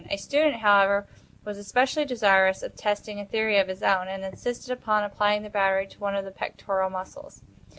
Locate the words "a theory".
3.19-3.59